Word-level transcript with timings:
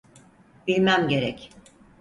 Bilmem 0.67 1.07
gerek. 1.07 1.51